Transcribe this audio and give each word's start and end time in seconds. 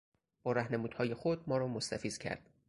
با 0.43 0.51
رهنمودهای 0.51 1.13
خود 1.13 1.49
ما 1.49 1.57
را 1.57 1.67
مستفیض 1.67 2.17
کرد. 2.17 2.49